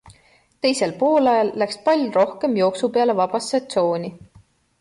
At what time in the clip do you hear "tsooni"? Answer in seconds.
3.67-4.11